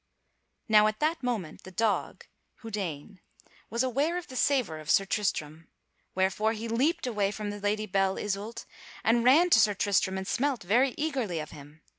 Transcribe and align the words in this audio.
Now 0.67 0.87
at 0.87 0.99
that 0.99 1.21
moment 1.21 1.61
the 1.61 1.69
dog, 1.69 2.25
Houdaine, 2.63 3.19
was 3.69 3.83
aware 3.83 4.17
of 4.17 4.29
the 4.29 4.35
savor 4.35 4.79
of 4.79 4.89
Sir 4.89 5.05
Tristram; 5.05 5.67
wherefore 6.15 6.53
he 6.53 6.67
leaped 6.67 7.05
away 7.05 7.29
from 7.29 7.51
the 7.51 7.59
Lady 7.59 7.85
Belle 7.85 8.17
Isoult 8.17 8.65
and 9.03 9.23
ran 9.23 9.51
to 9.51 9.59
Sir 9.59 9.75
Tristram 9.75 10.17
and 10.17 10.27
smelt 10.27 10.63
very 10.63 10.95
eagerly 10.97 11.39
of 11.39 11.51
him. 11.51 11.83